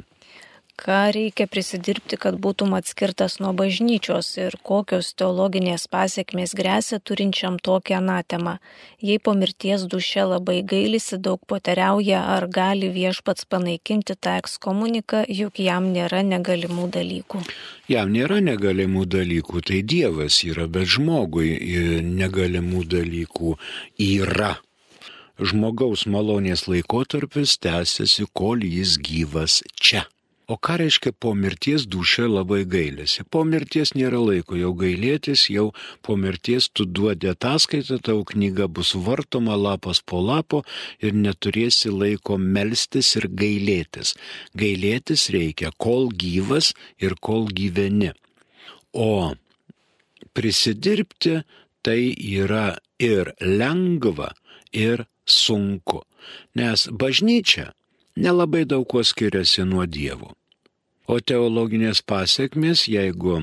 ką 0.78 0.98
reikia 1.16 1.48
prisidirbti, 1.50 2.20
kad 2.22 2.38
būtum 2.42 2.76
atskirtas 2.78 3.40
nuo 3.42 3.50
bažnyčios 3.58 4.30
ir 4.38 4.58
kokios 4.70 5.10
teologinės 5.18 5.88
pasiekmės 5.92 6.54
grėsia 6.58 7.00
turinčiam 7.02 7.58
tokią 7.58 7.98
anatemą. 7.98 8.58
Jei 9.02 9.18
po 9.20 9.34
mirties 9.34 9.88
duše 9.90 10.28
labai 10.30 10.60
gailisi, 10.74 11.18
daug 11.18 11.42
poteriauja, 11.50 12.22
ar 12.36 12.48
gali 12.60 12.92
viešpats 12.94 13.50
panaikinti 13.50 14.16
tą 14.16 14.38
ekskomuniką, 14.44 15.24
juk 15.42 15.58
jam 15.64 15.90
nėra 15.96 16.22
negalimų 16.28 16.88
dalykų. 16.98 17.42
Jam 17.90 18.14
nėra 18.14 18.38
negalimų 18.46 19.08
dalykų, 19.18 19.66
tai 19.66 19.82
Dievas 19.82 20.44
yra, 20.46 20.68
bet 20.70 20.94
žmogui 20.94 21.58
negalimų 22.06 22.86
dalykų 22.94 23.58
yra 23.98 24.56
žmogaus 25.38 26.06
malonės 26.10 26.66
laikotarpis 26.70 27.58
tęsiasi, 27.62 28.26
kol 28.34 28.64
jis 28.66 28.98
gyvas 29.02 29.62
čia. 29.78 30.08
O 30.48 30.56
ką 30.56 30.78
reiškia 30.80 31.12
po 31.24 31.34
mirties 31.36 31.84
dušė 31.92 32.26
labai 32.32 32.62
gailėsi? 32.72 33.26
Po 33.28 33.42
mirties 33.44 33.90
nėra 34.00 34.22
laiko 34.24 34.56
jau 34.56 34.70
gailėtis, 34.80 35.42
jau 35.52 35.66
po 36.08 36.16
mirties 36.16 36.70
tu 36.72 36.86
duodi 36.88 37.28
ataskaitą, 37.28 37.98
tau 38.08 38.22
knyga 38.30 38.70
bus 38.72 38.94
vartoma 39.08 39.58
lapas 39.60 40.00
po 40.00 40.22
lapo 40.24 40.62
ir 41.04 41.18
neturėsi 41.26 41.92
laiko 41.92 42.40
melstis 42.40 43.12
ir 43.20 43.28
gailėtis. 43.42 44.14
Gailėtis 44.56 45.28
reikia, 45.36 45.74
kol 45.76 46.08
gyvas 46.16 46.72
ir 47.04 47.20
kol 47.20 47.52
gyveni. 47.52 48.14
O 48.96 49.36
prisidirbti 50.32 51.42
tai 51.84 52.02
yra 52.16 52.78
ir 53.04 53.36
lengva, 53.44 54.32
ir 54.72 55.10
sunku. 55.28 56.06
Nes 56.56 56.88
bažnyčia 56.88 57.74
nelabai 58.18 58.66
daug 58.66 58.88
kuo 58.90 59.04
skiriasi 59.04 59.66
nuo 59.66 59.86
Dievo. 59.86 60.34
O 61.08 61.20
teologinės 61.24 62.02
pasiekmes, 62.04 62.88
jeigu, 62.92 63.38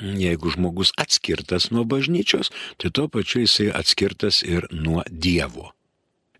jeigu 0.00 0.52
žmogus 0.54 0.94
atskirtas 0.96 1.68
nuo 1.74 1.84
bažnyčios, 1.84 2.48
tai 2.78 2.88
tuo 2.94 3.08
pačiu 3.12 3.44
jisai 3.44 3.68
atskirtas 3.74 4.40
ir 4.46 4.68
nuo 4.72 5.04
Dievo. 5.10 5.74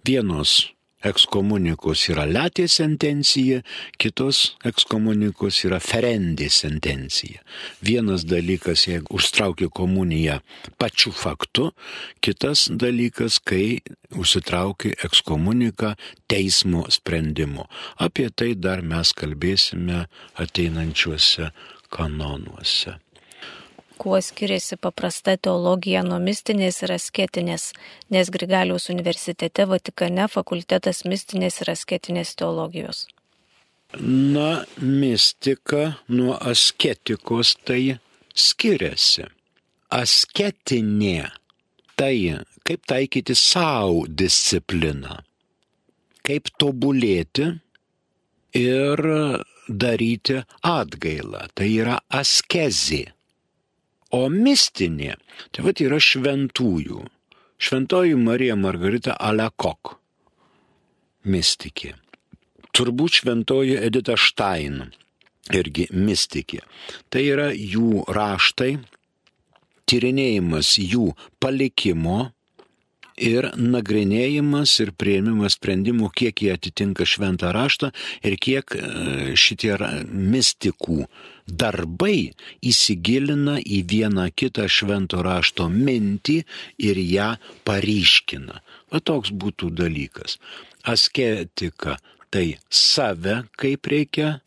Vienos 0.06 0.70
ekskomunikos 1.06 2.04
yra 2.12 2.26
letė 2.28 2.66
sentencija, 2.70 3.60
kitos 4.00 4.42
ekskomunikos 4.68 5.62
yra 5.68 5.80
ferendė 5.82 6.50
sentencija. 6.52 7.42
Vienas 7.84 8.26
dalykas, 8.28 8.86
jeigu 8.88 9.16
užtraukia 9.18 9.70
komuniją 9.72 10.40
pačiu 10.80 11.12
faktu, 11.16 11.70
kitas 12.24 12.68
dalykas, 12.70 13.40
kai 13.40 13.80
užsitraukia 14.16 14.96
ekskomuniką 15.06 15.94
teismo 16.30 16.86
sprendimu. 16.92 17.66
Apie 17.98 18.30
tai 18.30 18.54
dar 18.54 18.82
mes 18.82 19.14
kalbėsime 19.16 20.06
ateinančiuose 20.40 21.52
kanonuose 21.90 23.00
kuo 24.00 24.20
skiriasi 24.24 24.76
paprasta 24.80 25.36
teologija 25.36 26.00
nuo 26.06 26.16
mistinės 26.24 26.80
ir 26.86 26.94
asketinės, 26.96 27.70
nes 28.08 28.30
Grigaliaus 28.32 28.88
universitete 28.92 29.66
Vatikane 29.68 30.24
fakultetas 30.32 31.04
mistinės 31.04 31.60
ir 31.60 31.74
asketinės 31.74 32.32
teologijos. 32.40 33.04
Na, 34.00 34.64
mistika 34.80 35.82
nuo 36.08 36.38
asketikos 36.52 37.56
tai 37.66 37.98
skiriasi. 38.34 39.26
Asketinė 39.90 41.28
tai 41.98 42.38
kaip 42.64 42.86
taikyti 42.88 43.34
savo 43.36 44.06
discipliną, 44.08 45.18
kaip 46.24 46.48
tobulėti 46.62 47.50
ir 48.56 49.02
daryti 49.68 50.40
atgailą. 50.64 51.48
Tai 51.54 51.68
yra 51.82 51.98
askezė. 52.08 53.10
O 54.10 54.26
mistinė, 54.32 55.14
tai 55.54 55.64
vad 55.66 55.80
yra 55.82 56.00
šventųjų. 56.02 57.04
Šventoji 57.60 58.16
Marija 58.18 58.56
Margarita 58.56 59.14
Alekok. 59.20 59.98
Mistikė. 61.28 61.92
Turbūt 62.74 63.20
šventoji 63.20 63.76
Edita 63.78 64.16
Štain. 64.16 64.88
Irgi 65.54 65.86
mistikė. 65.92 66.62
Tai 67.10 67.22
yra 67.26 67.48
jų 67.52 68.04
raštai, 68.08 68.78
tyrinėjimas 69.90 70.76
jų 70.78 71.10
palikimo 71.42 72.30
ir 73.20 73.50
nagrinėjimas 73.58 74.72
ir 74.82 74.92
prieimimas 74.96 75.58
sprendimų, 75.58 76.10
kiek 76.16 76.42
jie 76.44 76.54
atitinka 76.54 77.06
šventą 77.06 77.52
raštą 77.54 77.90
ir 78.26 78.36
kiek 78.40 78.76
e, 78.76 78.82
šitie 79.38 79.74
mistikų 80.08 81.04
darbai 81.50 82.32
įsigilina 82.66 83.58
į 83.60 83.82
vieną 83.90 84.28
kitą 84.34 84.66
švento 84.70 85.22
rašto 85.26 85.68
mintį 85.72 86.38
ir 86.86 87.00
ją 87.00 87.30
paryškina. 87.68 88.60
O 88.94 89.00
toks 89.00 89.32
būtų 89.32 89.70
dalykas. 89.82 90.38
Asketika 90.88 91.98
tai 92.30 92.58
save 92.70 93.42
kaip 93.60 93.86
reikia 93.90 94.38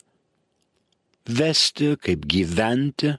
vesti, 1.24 1.94
kaip 2.00 2.26
gyventi, 2.28 3.14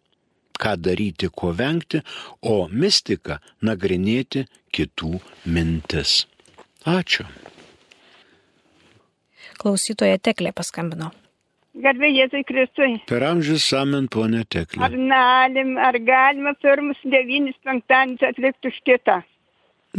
ką 0.62 0.76
daryti, 0.80 1.30
ko 1.30 1.52
vengti, 1.58 2.02
o 2.42 2.68
mistika 2.72 3.40
nagrinėti 3.66 4.46
kitų 4.74 5.20
mintis. 5.52 6.24
Ačiū. 6.86 7.26
Klausytoja 9.60 10.20
Teklė 10.22 10.52
paskambino. 10.54 11.12
Garbė 11.84 12.08
Jėzui 12.08 12.46
Kristui. 12.48 12.94
Per 13.10 13.24
amžius 13.28 13.66
samen, 13.68 14.08
ponė 14.08 14.46
Teklė. 14.48 14.80
Ar, 14.88 14.96
nalim, 14.96 15.76
ar 15.82 15.98
galima 16.00 16.56
pirmus 16.64 17.02
devynis 17.04 17.58
penktadienius 17.68 18.24
atlikti 18.24 18.72
už 18.72 18.78
kitą? 18.88 19.18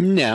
Ne. 0.00 0.30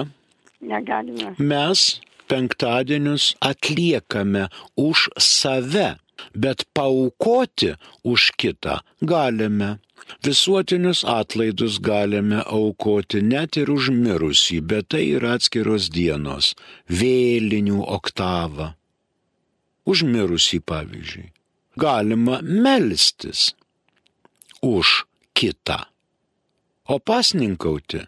Negalima. 0.62 1.34
Mes 1.40 2.02
penktadienius 2.30 3.34
atliekame 3.42 4.48
už 4.78 5.10
save, 5.18 5.96
bet 6.38 6.68
paukoti 6.78 7.74
už 8.06 8.32
kitą 8.38 8.82
galime. 9.02 9.80
Visuotinius 10.26 11.02
atlaidus 11.08 11.80
galime 11.82 12.44
aukoti 12.46 13.22
net 13.26 13.58
ir 13.58 13.72
už 13.74 13.90
mirusį, 13.96 14.60
bet 14.62 14.90
tai 14.94 15.04
yra 15.18 15.38
atskiros 15.40 15.90
dienos- 15.90 16.54
vėlinių 17.02 17.82
oktava. 17.98 18.76
Už 19.86 20.04
mirusį 20.06 20.62
pavyzdžiui. 20.66 21.32
Galima 21.80 22.42
melstis 22.44 23.52
už 24.62 25.06
kitą, 25.34 25.80
o 26.86 27.00
pasninkauti 27.00 28.06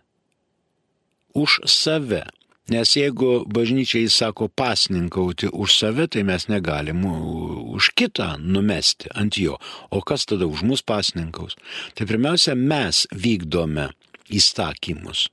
už 1.33 1.59
save. 1.65 2.23
Nes 2.71 2.95
jeigu 2.95 3.43
bažnyčiai 3.43 4.07
sako 4.07 4.47
pasninkauti 4.47 5.49
už 5.51 5.69
save, 5.75 6.07
tai 6.07 6.23
mes 6.23 6.47
negalim 6.47 7.03
už 7.75 7.91
kitą 7.91 8.37
numesti 8.39 9.11
ant 9.11 9.35
jo. 9.35 9.57
O 9.91 9.99
kas 9.99 10.23
tada 10.23 10.47
už 10.47 10.63
mus 10.63 10.79
pasninkaus? 10.79 11.59
Tai 11.91 12.07
pirmiausia, 12.07 12.55
mes 12.55 13.03
vykdome 13.11 13.89
įstatymus. 14.31 15.27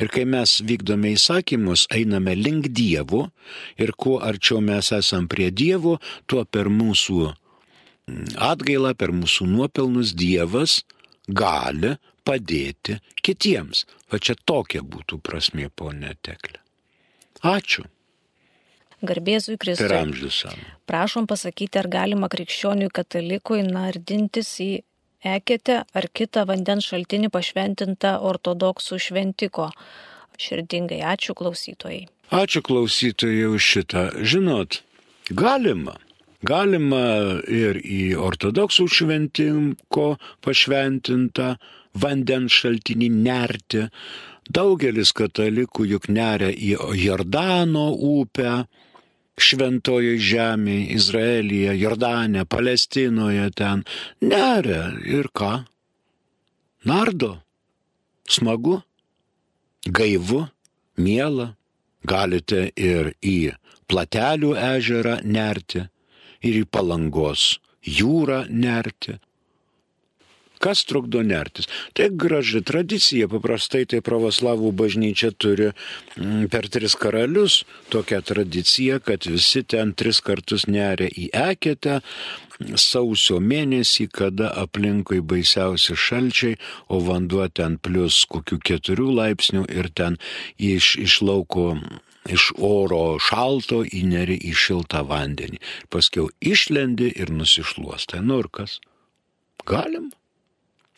Ir 0.00 0.10
kai 0.12 0.24
mes 0.28 0.58
vykdome 0.66 1.12
įsakymus, 1.16 1.86
einame 1.92 2.34
link 2.38 2.70
Dievo 2.72 3.28
ir 3.80 3.94
kuo 3.96 4.18
arčiau 4.24 4.62
mes 4.64 4.92
esam 4.96 5.28
prie 5.30 5.50
Dievo, 5.50 5.98
tuo 6.26 6.44
per 6.44 6.70
mūsų 6.72 7.18
mm, 7.28 8.36
atgailą, 8.52 8.94
per 8.98 9.14
mūsų 9.16 9.48
nuopelnus 9.50 10.14
Dievas 10.18 10.80
gali 11.28 11.96
padėti 12.26 12.98
kitiems. 13.22 13.86
Va 14.10 14.20
čia 14.22 14.36
tokia 14.44 14.82
būtų 14.82 15.18
prasmė, 15.24 15.68
ponė 15.74 16.14
Teklė. 16.22 16.60
Ačiū. 17.42 17.84
Garbėzui 19.02 19.56
Kristui. 19.58 19.88
Per 19.88 19.96
amžius. 19.98 20.44
Prašom 20.86 21.26
pasakyti, 21.26 21.80
ar 21.80 21.88
galima 21.90 22.28
krikščioniui 22.30 22.90
katalikui 22.94 23.64
nardintis 23.66 24.54
į 24.62 24.70
eketę 25.24 25.82
ar 25.94 26.08
kitą 26.12 26.46
vandens 26.48 26.88
šaltinį 26.90 27.30
pašventintą 27.34 28.16
ortodoksų 28.30 28.98
šventiko. 29.06 29.68
Širdingai 30.42 31.02
ačiū 31.06 31.36
klausytojai. 31.38 32.06
Ačiū 32.32 32.62
klausytojai 32.64 33.46
už 33.52 33.68
šitą. 33.74 34.06
Žinot, 34.22 34.82
galima. 35.30 35.98
Galima 36.42 37.38
ir 37.46 37.78
į 37.78 38.16
ortodoksų 38.18 38.88
šventinko 38.90 40.06
pašventintą 40.42 41.52
vandens 42.02 42.56
šaltinį 42.56 43.10
nerti, 43.14 43.84
Daugelis 44.50 45.12
katalikų 45.14 45.86
juk 45.86 46.08
neria 46.10 46.50
į 46.50 46.74
Jordano 46.98 47.92
upę, 47.94 48.64
šventoje 49.42 50.16
žemėje, 50.22 50.88
Izraelyje, 50.96 51.74
Jordane, 51.80 52.44
Palestinoje 52.46 53.50
ten. 53.58 53.84
Neria 54.20 54.90
ir 55.06 55.30
ką? 55.34 55.52
Nardo. 56.88 57.34
Smagu, 58.28 58.80
gaivu, 59.86 60.46
miela. 60.96 61.52
Galite 62.02 62.64
ir 62.74 63.12
į 63.22 63.52
platelių 63.86 64.56
ežerą 64.58 65.20
nerti, 65.22 65.84
ir 66.42 66.56
į 66.58 66.64
palangos 66.66 67.60
jūrą 67.86 68.46
nerti, 68.50 69.18
Kas 70.62 70.84
trukdo 70.86 71.24
nertis? 71.26 71.66
Tai 71.98 72.06
graži 72.24 72.62
tradicija, 72.62 73.26
paprastai 73.30 73.82
tai 73.90 73.98
pravoslavų 74.04 74.70
bažnyčia 74.78 75.32
turi 75.34 75.72
mm, 75.72 76.46
per 76.52 76.68
tris 76.70 76.94
karalius 76.98 77.62
tokią 77.90 78.22
tradiciją, 78.30 79.00
kad 79.02 79.26
visi 79.26 79.64
ten 79.66 79.90
tris 79.98 80.22
kartus 80.22 80.68
neria 80.70 81.10
į 81.10 81.32
eketę 81.34 81.98
sausio 82.78 83.40
mėnesį, 83.42 84.06
kada 84.14 84.52
aplinkui 84.62 85.18
baisiausi 85.18 85.96
šalčiai, 85.98 86.60
o 86.86 87.02
vanduo 87.02 87.48
ten 87.50 87.78
plus 87.82 88.22
kokių 88.30 88.60
keturių 88.70 89.10
laipsnių 89.18 89.66
ir 89.66 89.90
ten 89.90 90.18
iš, 90.58 90.94
iš 91.02 91.18
lauko 91.26 91.72
iš 92.30 92.52
oro 92.62 93.18
šalto 93.18 93.82
įneri 93.82 94.38
į 94.46 94.54
šiltą 94.54 95.02
vandenį. 95.10 95.58
Paskiau 95.90 96.30
išlendi 96.38 97.10
ir 97.18 97.34
nusišluostai. 97.34 98.22
Nu 98.22 98.38
ir 98.44 98.50
kas? 98.52 98.78
Galim? 99.66 100.12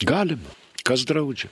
Galima. 0.02 0.50
Kas 0.84 1.04
draudžia? 1.06 1.48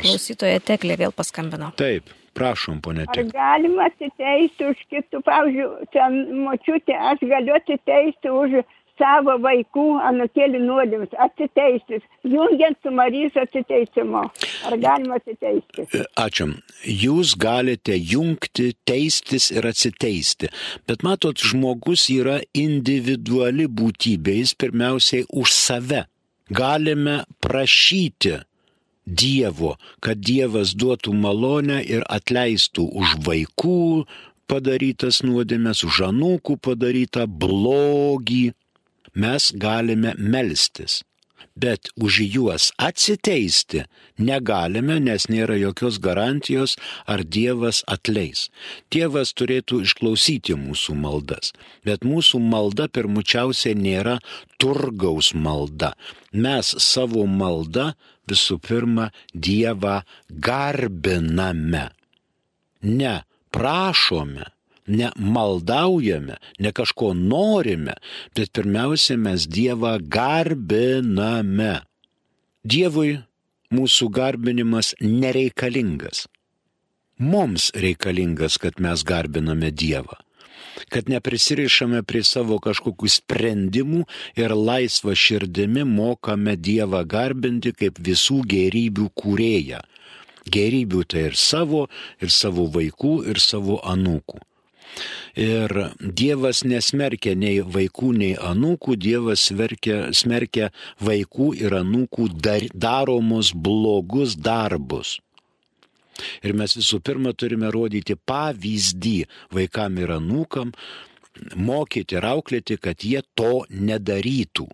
Klausytoja 0.00 0.60
Teklė 0.64 0.96
vėl 0.98 1.12
paskambino. 1.14 1.68
Taip, 1.76 2.08
prašom, 2.38 2.80
ponė 2.84 3.04
Teklė. 3.10 3.28
Ar 3.28 3.34
galima 3.36 3.88
atsiteisti 3.90 4.70
už 4.70 4.84
kitų, 4.90 5.20
pavyzdžiui, 5.26 5.66
ten 5.92 6.22
močiutė, 6.46 6.96
aš 7.12 7.26
galiu 7.28 7.52
atsiteisti 7.58 8.32
už 8.32 8.62
savo 9.00 9.34
vaikų 9.42 9.84
anukėlių 10.08 10.60
nuodėmes, 10.64 11.12
atsiteisti, 11.24 12.00
jungiant 12.28 12.78
su 12.82 12.92
Marijos 12.94 13.36
atsiteisimu. 13.40 14.24
Ar 14.68 14.76
galima 14.80 15.18
atsiteisti? 15.20 15.86
E, 15.92 16.04
ačiū. 16.20 16.48
Jūs 16.88 17.34
galite 17.40 17.96
jungti, 17.96 18.70
teistis 18.88 19.50
ir 19.52 19.68
atsiteisti. 19.68 20.52
Bet 20.88 21.04
matot, 21.06 21.40
žmogus 21.40 22.08
yra 22.14 22.40
individuali 22.56 23.68
būtybė, 23.68 24.38
jis 24.40 24.56
pirmiausiai 24.60 25.28
už 25.28 25.52
save 25.56 26.06
galime 26.60 27.22
prašyti 27.44 28.38
Dievo, 29.02 29.72
kad 29.98 30.20
Dievas 30.22 30.76
duotų 30.78 31.14
malonę 31.18 31.80
ir 31.82 32.04
atleistų 32.06 32.84
už 33.02 33.16
vaikų 33.26 34.04
padarytas 34.46 35.24
nuodėmės, 35.26 35.82
už 35.88 36.04
anūkų 36.12 36.60
padarytą 36.62 37.26
blogį. 37.26 38.52
Mes 39.18 39.50
galime 39.58 40.14
melstis 40.16 41.02
bet 41.56 41.90
už 41.96 42.20
juos 42.32 42.70
atsiteisti 42.78 43.84
negalime, 44.18 44.98
nes 45.00 45.26
nėra 45.28 45.56
jokios 45.60 45.98
garantijos, 46.02 46.76
ar 47.06 47.24
Dievas 47.24 47.82
atleis. 47.90 48.48
Dievas 48.92 49.34
turėtų 49.36 49.82
išklausyti 49.86 50.56
mūsų 50.58 50.96
maldas, 50.98 51.52
bet 51.84 52.06
mūsų 52.06 52.40
malda 52.42 52.88
pirmučiausiai 52.88 53.76
nėra 53.78 54.18
turgaus 54.62 55.32
malda. 55.34 55.92
Mes 56.32 56.74
savo 56.78 57.26
maldą 57.26 57.92
visų 58.30 58.58
pirma 58.62 59.10
Dievą 59.34 60.00
garbiname. 60.28 61.90
Ne 62.82 63.22
prašome, 63.52 64.48
ne 64.86 65.10
maldaujame, 65.16 66.38
ne 66.58 66.72
kažko 66.72 67.12
norime, 67.14 67.94
bet 68.36 68.52
pirmiausia 68.52 69.16
mes 69.16 69.46
Dievą 69.46 69.98
garbiname. 70.02 71.82
Dievui 72.64 73.16
mūsų 73.72 74.10
garbinimas 74.12 74.94
nereikalingas. 75.00 76.26
Mums 77.22 77.70
reikalingas, 77.78 78.58
kad 78.58 78.80
mes 78.82 79.04
garbiname 79.06 79.70
Dievą 79.70 80.18
kad 80.92 81.08
neprisirišame 81.08 82.02
prie 82.08 82.22
savo 82.26 82.58
kažkokių 82.62 83.08
sprendimų 83.14 84.04
ir 84.40 84.54
laisvą 84.56 85.14
širdimi 85.16 85.84
mokame 85.88 86.56
Dievą 86.56 87.02
garbinti 87.08 87.72
kaip 87.76 88.00
visų 88.00 88.42
gerybių 88.48 89.08
kūrėją. 89.16 89.82
Gerybių 90.52 91.04
tai 91.06 91.28
ir 91.30 91.36
savo, 91.38 91.86
ir 92.20 92.32
savo 92.34 92.66
vaikų, 92.72 93.14
ir 93.30 93.40
savo 93.40 93.78
anūkų. 93.86 94.40
Ir 95.38 95.72
Dievas 95.98 96.60
nesmerkia 96.68 97.32
nei 97.38 97.62
vaikų, 97.64 98.12
nei 98.20 98.32
anūkų, 98.36 98.96
Dievas 99.00 99.46
smerkia, 99.48 100.12
smerkia 100.12 100.68
vaikų 101.00 101.52
ir 101.62 101.76
anūkų 101.78 102.28
dar, 102.44 102.66
daromus 102.74 103.52
blogus 103.54 104.36
darbus. 104.36 105.20
Ir 106.44 106.52
mes 106.52 106.76
visų 106.76 107.00
pirma 107.00 107.32
turime 107.32 107.70
rodyti 107.72 108.14
pavyzdį 108.14 109.16
vaikam 109.56 109.96
ir 110.02 110.12
anūkam, 110.18 110.74
mokyti 111.56 112.18
ir 112.20 112.28
auklėti, 112.28 112.76
kad 112.76 113.00
jie 113.00 113.22
to 113.34 113.64
nedarytų. 113.72 114.68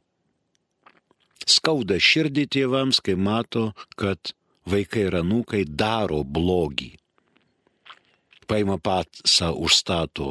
Skauda 1.48 1.96
širdį 2.02 2.48
tėvams, 2.58 2.98
kai 3.00 3.14
mato, 3.14 3.70
kad 3.96 4.34
vaikai 4.68 5.06
ir 5.06 5.22
anūkai 5.22 5.62
daro 5.64 6.24
blogį 6.26 6.96
paima 8.48 8.78
patsą, 8.80 9.50
užstato 9.52 10.28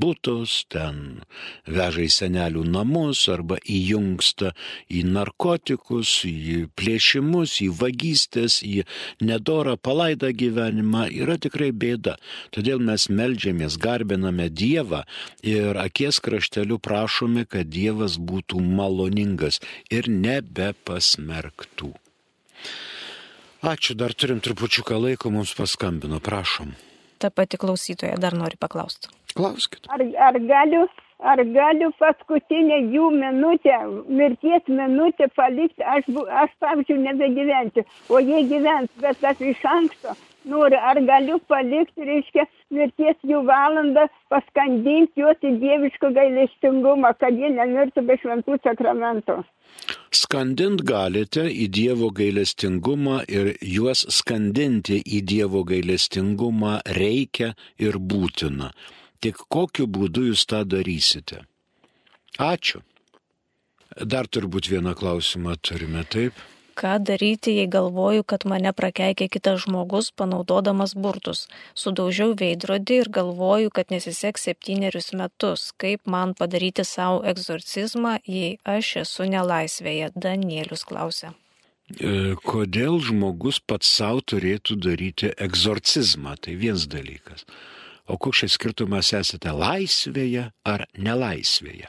būtus, 0.00 0.64
ten 0.72 1.24
veža 1.66 2.04
į 2.04 2.10
senelių 2.12 2.64
namus 2.68 3.24
arba 3.32 3.58
įjungsta 3.64 4.52
į 4.92 5.04
narkotikus, 5.14 6.12
į 6.28 6.68
plėšimus, 6.78 7.56
į 7.64 7.70
vagystės, 7.80 8.60
į 8.66 8.84
nedorą 9.24 9.76
palaidą 9.80 10.32
gyvenimą, 10.36 11.08
yra 11.24 11.38
tikrai 11.40 11.72
bėda. 11.72 12.16
Todėl 12.54 12.82
mes 12.84 13.08
melžiamės, 13.08 13.78
garbiname 13.80 14.50
Dievą 14.52 15.04
ir 15.42 15.80
akies 15.80 16.20
krašteliu 16.24 16.78
prašome, 16.78 17.46
kad 17.48 17.70
Dievas 17.72 18.18
būtų 18.20 18.60
maloningas 18.60 19.60
ir 19.90 20.10
nebepasmerktų. 20.12 21.94
Ačiū, 23.64 23.94
dar 23.96 24.12
turim 24.12 24.42
trupučiuką 24.44 24.98
laiko, 25.00 25.30
mums 25.32 25.54
paskambino, 25.56 26.20
prašom 26.20 26.74
ta 27.24 27.32
pati 27.32 27.60
klausytoja 27.60 28.20
dar 28.20 28.36
nori 28.36 28.60
paklausti. 28.60 29.08
Klauskit. 29.34 29.88
Ar, 29.94 30.04
ar, 30.28 30.36
galiu, 30.50 30.82
ar 31.32 31.40
galiu 31.56 31.88
paskutinę 32.02 32.82
jų 32.92 33.08
minutę, 33.16 33.78
mirties 34.20 34.68
minutę 34.68 35.30
palikti, 35.38 35.82
aš, 35.96 36.06
aš 36.42 36.52
pavyzdžiui, 36.62 37.00
nebegyventi, 37.08 37.86
o 38.12 38.20
jie 38.22 38.44
gyvens, 38.52 38.92
bet 39.02 39.24
aš 39.32 39.42
iš 39.54 39.64
anksto 39.72 40.14
noriu, 40.44 40.78
ar 40.90 41.00
galiu 41.08 41.40
palikti, 41.48 42.06
reiškia, 42.10 42.44
mirties 42.76 43.16
jų 43.32 43.42
valandą, 43.48 44.06
paskandinti 44.32 45.24
juos 45.24 45.40
į 45.40 45.56
dievišką 45.64 46.12
gailestingumą, 46.18 47.14
kad 47.20 47.40
jie 47.40 47.50
nemirtų 47.56 48.04
be 48.04 48.20
šventų 48.20 48.60
sakramentų. 48.66 49.40
Skandint 50.14 50.84
galite 50.86 51.42
į 51.50 51.66
Dievo 51.74 52.10
gailestingumą 52.14 53.24
ir 53.26 53.54
juos 53.66 54.04
skandinti 54.14 55.00
į 55.02 55.20
Dievo 55.26 55.64
gailestingumą 55.66 56.76
reikia 56.98 57.50
ir 57.82 57.98
būtina. 57.98 58.70
Tik 59.18 59.42
kokiu 59.50 59.88
būdu 59.90 60.28
jūs 60.28 60.44
tą 60.46 60.62
darysite? 60.68 61.42
Ačiū. 62.38 62.82
Dar 63.94 64.26
turbūt 64.26 64.70
vieną 64.70 64.94
klausimą 64.98 65.56
turime, 65.62 66.04
taip? 66.10 66.38
Ką 66.78 66.96
daryti, 67.08 67.54
jei 67.58 67.68
galvoju, 67.70 68.24
kad 68.26 68.46
mane 68.50 68.72
prakeikė 68.76 69.28
kitas 69.36 69.62
žmogus, 69.64 70.10
panaudodamas 70.12 70.94
burtus. 70.94 71.46
Sudaužiau 71.78 72.34
veidrodį 72.40 72.98
ir 73.04 73.12
galvoju, 73.18 73.70
kad 73.74 73.94
nesiseks 73.94 74.48
septynerius 74.48 75.12
metus. 75.16 75.70
Kaip 75.80 76.04
man 76.10 76.34
padaryti 76.38 76.84
savo 76.88 77.22
egzorcizmą, 77.32 78.18
jei 78.26 78.58
aš 78.64 78.96
esu 79.04 79.30
nelaisvėje? 79.30 80.12
Danielius 80.14 80.84
klausė. 80.88 81.32
E, 82.00 82.34
kodėl 82.40 82.96
žmogus 83.04 83.60
pats 83.60 83.90
savo 83.98 84.22
turėtų 84.24 84.78
daryti 84.80 85.32
egzorcizmą? 85.46 86.36
Tai 86.40 86.56
vienas 86.60 86.88
dalykas. 86.88 87.44
O 88.08 88.16
koks 88.20 88.44
šis 88.44 88.56
skirtumas 88.58 89.12
esate 89.16 89.52
laisvėje 89.52 90.50
ar 90.68 90.86
nelaisvėje? 90.96 91.88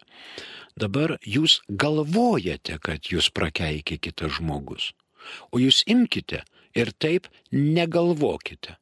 Dabar 0.76 1.16
jūs 1.24 1.62
galvojate, 1.70 2.76
kad 2.84 3.08
jūs 3.08 3.30
prakeikė 3.32 3.96
kitas 4.08 4.34
žmogus, 4.40 4.90
o 5.56 5.62
jūs 5.64 5.86
imkite 5.88 6.42
ir 6.76 6.92
taip 7.00 7.30
negalvokite. 7.52 8.76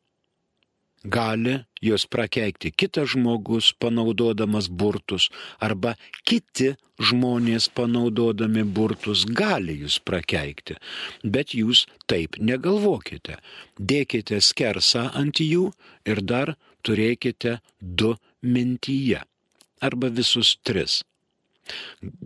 Gali 1.03 1.53
jūs 1.83 2.07
prakeikti 2.07 2.71
kitas 2.71 3.11
žmogus 3.13 3.73
panaudodamas 3.77 4.71
burtus 4.71 5.27
arba 5.59 5.93
kiti 6.25 6.71
žmonės 6.97 7.69
panaudodami 7.77 8.63
burtus 8.63 9.27
gali 9.27 9.77
jūs 9.83 9.99
prakeikti, 9.99 10.79
bet 11.23 11.53
jūs 11.53 11.85
taip 12.09 12.39
negalvokite. 12.39 13.37
Dėkite 13.77 14.41
skersą 14.41 15.11
ant 15.13 15.45
jų 15.45 15.69
ir 16.09 16.25
dar 16.25 16.55
turėkite 16.81 17.59
du 17.79 18.15
mintyje 18.41 19.21
arba 19.83 20.09
visus 20.09 20.57
tris 20.63 21.03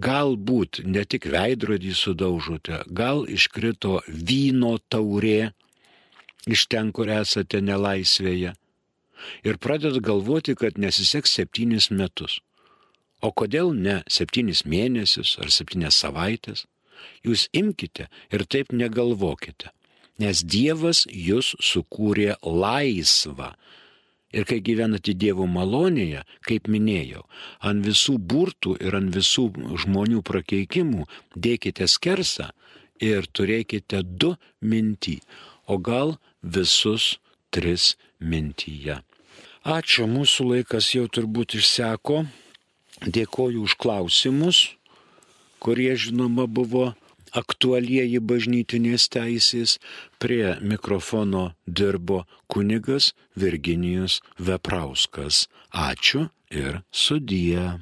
Galbūt 0.02 0.82
ne 0.86 1.04
tik 1.06 1.28
veidrodį 1.34 1.94
sudaužote, 1.98 2.82
gal 2.90 3.26
iškrito 3.30 4.02
vyno 4.08 4.78
taurė 4.90 5.52
iš 6.48 6.66
ten, 6.72 6.92
kur 6.96 7.12
esate 7.12 7.62
nelaisvėje. 7.62 8.56
Ir 9.46 9.58
pradedat 9.62 10.02
galvoti, 10.06 10.56
kad 10.56 10.78
nesiseks 10.82 11.34
septynis 11.40 11.90
metus. 11.92 12.40
O 13.22 13.32
kodėl 13.34 13.74
ne 13.74 14.02
septynis 14.10 14.64
mėnesius 14.66 15.38
ar 15.42 15.54
septynias 15.54 15.98
savaitės? 16.04 16.66
Jūs 17.26 17.48
imkite 17.54 18.08
ir 18.34 18.46
taip 18.46 18.74
negalvokite, 18.74 19.72
nes 20.22 20.44
Dievas 20.46 21.06
jūs 21.10 21.54
sukūrė 21.62 22.38
laisvą 22.42 23.54
Ir 24.36 24.44
kai 24.44 24.60
gyvenate 24.60 25.14
Dievo 25.16 25.46
malonėje, 25.48 26.24
kaip 26.44 26.68
minėjau, 26.68 27.24
ant 27.64 27.86
visų 27.86 28.18
burtų 28.20 28.76
ir 28.84 28.98
ant 29.00 29.14
visų 29.16 29.48
žmonių 29.84 30.24
prakeikimų 30.28 31.08
dėkite 31.36 31.88
skersą 31.88 32.50
ir 33.00 33.30
turėkite 33.32 34.04
du 34.04 34.36
mintį, 34.60 35.22
o 35.72 35.78
gal 35.80 36.18
visus 36.44 37.18
tris 37.52 37.96
mintyje. 38.20 39.00
Ačiū, 39.68 40.08
mūsų 40.08 40.52
laikas 40.52 40.94
jau 40.96 41.08
turbūt 41.12 41.58
išseko. 41.60 42.26
Dėkoju 43.04 43.66
už 43.68 43.76
klausimus, 43.78 44.62
kurie 45.62 45.92
žinoma 45.96 46.48
buvo 46.48 46.96
aktualieji 47.36 48.20
bažnytinės 48.20 49.08
teisės, 49.14 49.78
prie 50.22 50.56
mikrofono 50.62 51.52
dirbo 51.66 52.24
kunigas 52.48 53.14
Virginijus 53.36 54.22
Veprauskas. 54.40 55.48
Ačiū 55.72 56.28
ir 56.52 56.82
sudie. 56.92 57.80